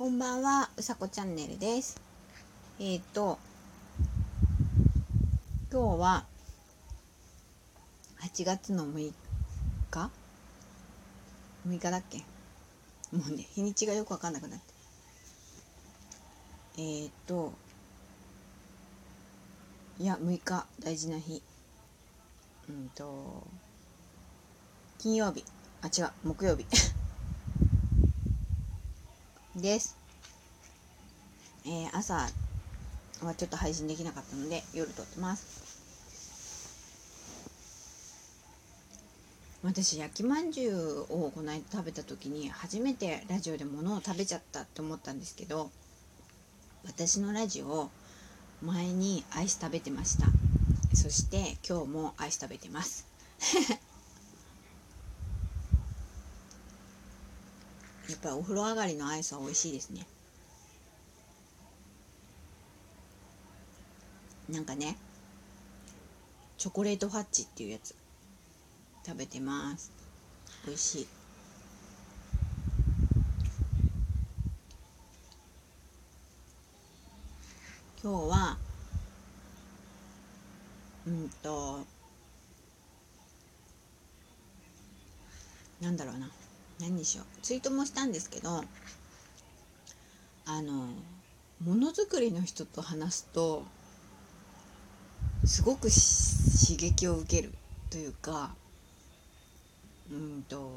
[0.00, 2.00] こんばんは、うさこチャンネルです。
[2.80, 3.38] えっ、と、
[5.70, 6.24] 今日は
[8.22, 9.12] 8月の6
[9.90, 10.10] 日
[11.68, 12.20] ?6 日だっけ？
[13.14, 14.60] もうね、日にちがよくわかんなくなっ
[16.76, 16.82] て。
[16.82, 17.52] えっ、と、
[19.98, 21.42] いや、6日、大事な日。
[22.70, 23.46] うんと、
[24.96, 25.44] 金曜日。
[25.82, 26.64] あ、違う、木曜日。
[29.60, 29.96] です。
[31.64, 32.14] えー朝
[33.22, 35.50] はちょっと配信できなかったので夜撮ってます。
[39.62, 45.70] 私焼きまんじゅうをこの間食べた時に初めてラジオで物を食べちゃったって思ったんですけど
[46.84, 47.90] 私のラジオ
[48.62, 50.26] 前にアイス食べてました
[50.94, 53.06] そして今日もアイス食べてます
[58.08, 60.06] やっぱりお風呂上がりのアイスは美味しいですね。
[64.48, 64.96] なんかね
[66.58, 67.94] チョコレートファッチっていうやつ
[69.06, 69.92] 食べてます。
[70.66, 71.06] 美味しい。
[78.02, 78.58] 今日は
[81.06, 81.80] うんと
[85.80, 86.39] なんだろうな。
[86.80, 87.40] 何にしよう。
[87.42, 88.64] ツイートもしたんですけど
[90.46, 90.88] あの
[91.64, 93.62] ものづくりの人と話すと
[95.44, 97.52] すごく刺激を受ける
[97.90, 98.50] というか
[100.10, 100.70] うんと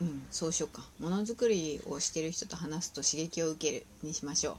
[0.00, 0.82] うんそうしようか。
[0.98, 4.56] ものづくりをしてる人と話すと刺激を受けるにしましょう。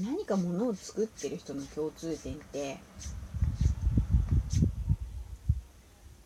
[0.00, 2.78] 何かものを作ってる人の共通点って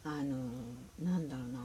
[0.05, 0.37] あの
[0.99, 1.59] なんだろうな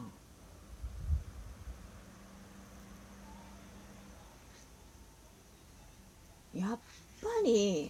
[6.54, 6.78] やっ
[7.22, 7.90] ぱり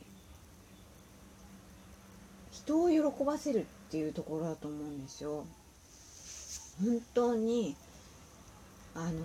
[2.52, 5.46] 人を喜ばせるっていうところだと思うんですよ。
[6.80, 7.76] 本当に
[8.94, 9.24] あの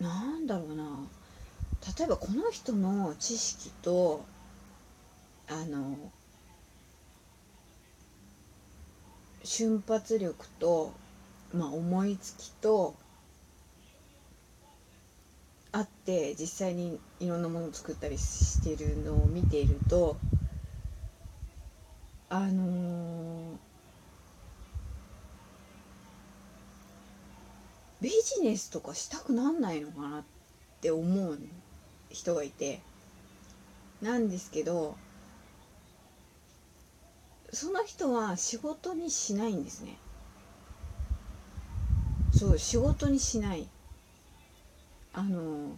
[0.00, 1.12] なんだろうな
[1.98, 4.24] 例えばこの人の知識と
[5.48, 5.96] あの
[9.42, 10.92] 瞬発力と、
[11.52, 12.94] まあ、思いつきと
[15.72, 20.20] あって実際にいろんなものを作ったりしてるのを見ていると
[22.28, 23.68] あのー
[28.00, 30.22] ビジネスとかしたくなんないのかなっ
[30.80, 31.36] て思う
[32.10, 32.80] 人がいて
[34.02, 34.96] なんですけど
[37.52, 39.96] その人は仕事にしないんですね。
[42.30, 43.66] そう仕事にしない。
[45.14, 45.76] あの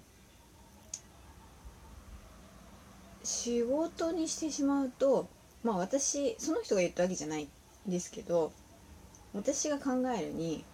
[3.22, 5.28] 仕事にしてしまうと
[5.62, 7.48] まあ私その人が言ったわけじゃないん
[7.90, 8.52] ですけど
[9.32, 10.64] 私が考えるに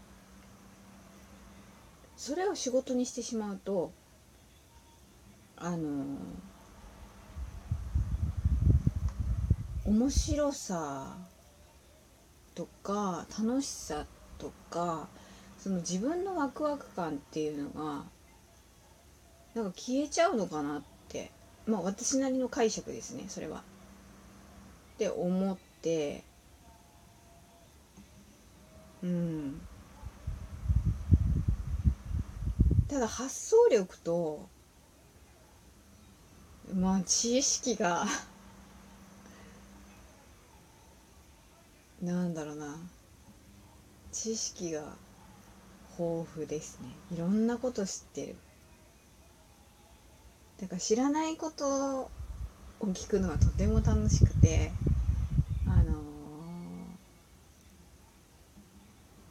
[2.16, 3.92] それを仕事にしてしまうと
[5.58, 6.04] あの
[9.86, 11.16] 面白さ
[12.54, 14.04] とか楽しさ
[14.38, 15.08] とか
[15.58, 18.02] その自分のワクワク感っていうのが
[19.54, 21.30] なんか消えちゃうのかなって
[21.66, 23.62] まあ私なりの解釈ですねそれは。
[24.96, 26.22] って思って
[29.02, 29.60] うん
[32.88, 34.48] ただ発想力と
[36.86, 38.06] まあ知識が
[42.00, 42.76] なんだろうな。
[44.10, 44.80] 知識が
[45.98, 46.88] 豊富ですね。
[47.10, 48.36] いろんなこと知ってる。
[50.58, 52.10] だから知らないことを
[52.80, 54.72] 聞くのはとても楽しくて
[55.66, 57.06] あのー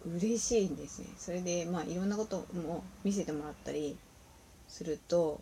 [0.05, 1.07] 嬉しいんですね。
[1.17, 3.97] それでまあいろんなことも見せてもらったり
[4.67, 5.41] すると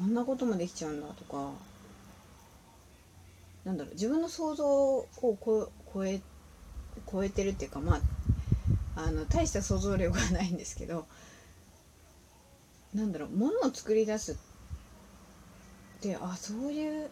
[0.00, 1.52] こんなこともできちゃうんだとか
[3.66, 6.22] なんだろう自分の想像をこ超え
[7.12, 8.00] 超えてるっていうかまあ
[8.94, 11.04] あの大した想像力はないんですけど
[12.94, 14.32] なんだろう物を作り出す
[15.98, 17.10] ってあそういう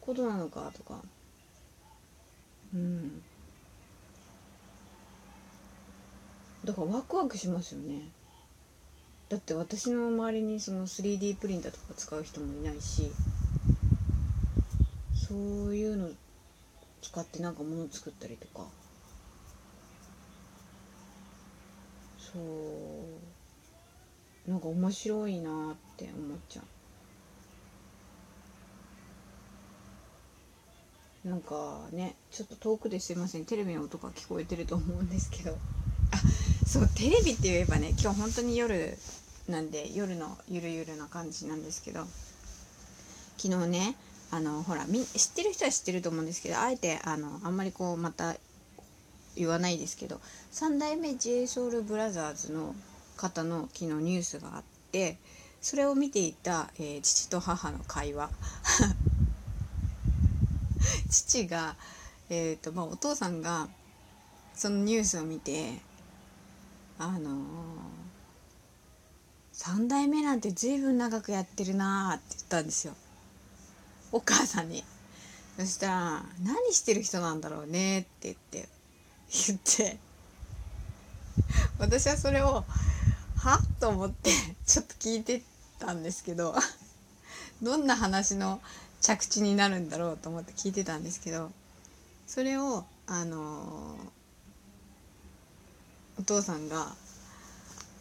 [0.00, 1.02] ことなのかとか
[2.74, 3.22] うん。
[6.64, 8.00] だからワクワクしますよね。
[9.32, 13.18] だって私の周りにその 3D プリンターとか使う人もいないし
[15.12, 16.10] そういうの
[17.02, 18.74] 使ってなんか物作ったりとか。
[22.16, 22.38] そ
[24.46, 24.50] う。
[24.50, 26.64] なんか面白いなって思っちゃう。
[31.24, 33.44] なんかねちょっと遠くですいません。
[33.46, 35.58] テレビの音が聞こえてると思うんですけど。
[36.72, 38.96] そうテレビって言えばね今日本当に夜
[39.46, 42.06] なんで夜のゆるゆるな感じなんですけど
[43.36, 43.94] 昨日ね
[44.30, 48.36] あのほらみ知ってる人は知ってると思うんですけどあえてあのあんまりこうまた
[49.36, 50.18] 言わないですけど
[50.52, 52.74] 3代目 JSOULBROTHERS の
[53.18, 55.18] 方の昨日ニュースがあって
[55.60, 58.30] それを見ていた、えー、父と母の会話。
[61.10, 61.76] 父が、
[62.30, 63.68] えーとまあ、お父さんが
[64.54, 65.82] そのニュースを見て
[66.98, 72.94] あのー、3代目なんて随分長くやってるなーって言ったんですよ。
[74.12, 74.84] お母さんに。
[75.58, 78.68] そしたら「何してる人なんだろうね」って言って
[79.48, 79.98] 言って。
[81.78, 82.64] 私はそれを
[83.36, 84.30] はと思って
[84.66, 85.42] ちょっと聞いて
[85.78, 86.54] たんですけど
[87.62, 88.60] どんな話の
[89.00, 91.50] 着地になるんだろうと思って聞いてたんですけど
[92.26, 93.96] それをあのお
[96.32, 96.94] 父さんが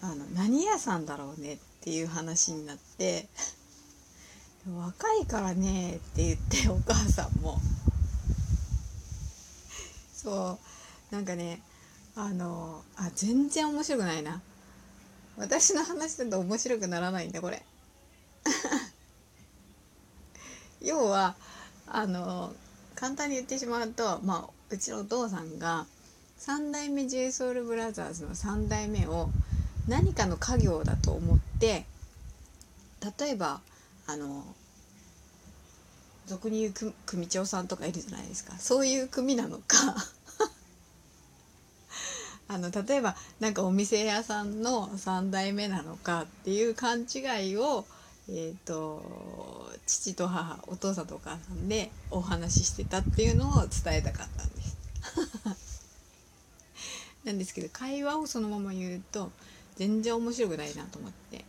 [0.02, 3.28] あの何屋さんだろうねっていう話になって
[4.76, 7.60] 若いからねって言ってお母さんも。
[10.14, 10.60] そ
[11.12, 11.16] う。
[11.16, 11.62] なんかね
[12.16, 14.42] あのあ全然面白くないな。
[15.38, 17.64] 私の話だと面白くならないんだこれ。
[20.82, 21.36] 要は
[21.88, 22.54] あの
[22.96, 25.88] 簡単に言ってしまうと、まあ、うちのお父さんが
[26.42, 29.30] 3代目 JSOULBROTHERS の3代目を
[29.88, 31.86] 何かの家業だと思って
[33.20, 33.62] 例えば
[34.08, 34.44] あの
[36.26, 39.96] 俗に言う組長さんとかいるじゃないですかそういう組なのか
[42.48, 47.20] あの例えばなんかお店屋さんの3代目なのかっていう勘違
[47.52, 47.86] いを、
[48.28, 54.61] えーと、父と母お父さんとお母さんでお話ししてたっていうのを伝えたかったんです。
[57.24, 59.32] なんですけど会話をそのまま言うと
[59.76, 61.46] 全然面白くないなと思って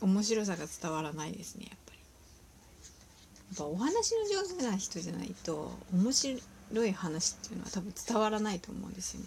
[0.00, 1.98] 面白さが伝わらないですねやっぱり。
[1.98, 6.38] やっぱお話の上手な人じゃないと面白
[6.84, 9.26] い話っていうのは多分伝わらないと思うんですよね。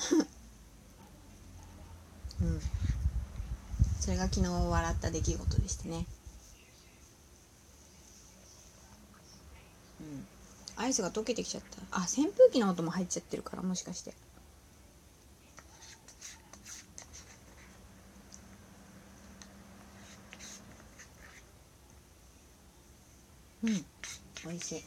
[2.42, 2.60] うん。
[4.00, 6.06] それが昨日笑った出来事でしてね。
[10.00, 10.26] うん。
[10.76, 11.98] アイスが溶けてきちゃった。
[11.98, 14.14] あ扇風機の音も入っちゃってるからもしかして
[23.62, 23.84] うん。
[24.44, 24.82] 美味しい。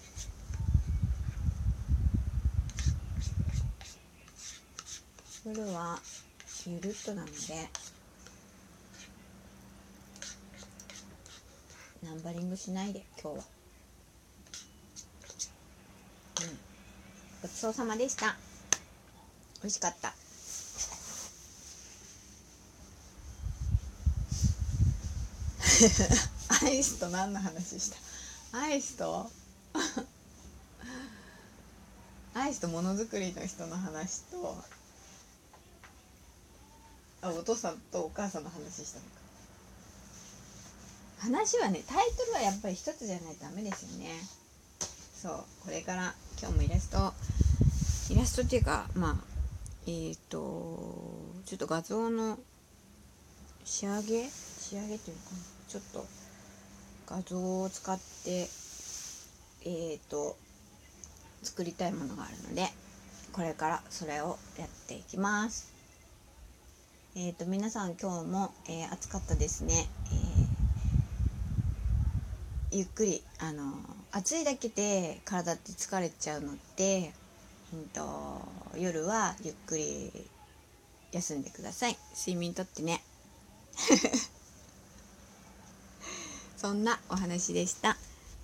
[5.46, 6.00] 夜は
[6.66, 7.34] ゆるっとなので
[12.02, 13.44] ナンバリングしないで今日は。
[16.42, 16.60] うん。
[17.44, 18.36] ごちそうさまでした。
[19.62, 20.14] 美味しかった。
[26.66, 28.13] アイスと何の話した？
[28.56, 29.32] アイスと？
[32.36, 34.56] アイスとものづくりの人の話と？
[37.24, 39.12] あお父さんとお母さんの話したのか。
[41.18, 44.12] 話はねタイトルはやっぱり一つじゃないとダメですよね。
[45.20, 47.12] そうこれから今日もイラスト
[48.14, 49.16] イラストっていうかまあ
[49.88, 52.38] えっ、ー、とちょっと画像の
[53.66, 54.30] 仕上げ？
[54.30, 55.24] 仕上げっていうか
[55.68, 56.06] ちょっと
[57.08, 58.48] 画像を使って
[59.66, 60.36] えっ、ー、と
[61.42, 62.68] 作りたいものがあるので
[63.32, 65.74] これからそれをやっていきます。
[67.16, 69.88] えっ、ー、と皆さん今日も、えー、暑かったですね、
[72.72, 73.74] えー、ゆっくりあの
[74.12, 77.12] 暑いだけで体って疲れちゃうので、
[77.74, 78.42] うんと、
[78.78, 80.12] 夜はゆっくり
[81.12, 81.98] 休んでください。
[82.16, 83.04] 睡眠とってね。
[86.64, 87.98] そんなお話でした。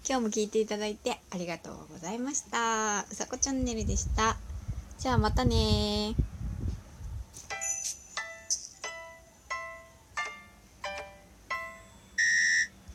[0.06, 3.06] 今日も聞いていただいてありがとうございました。
[3.10, 4.36] うさこチャンネルでした。
[4.98, 6.16] じゃあまたね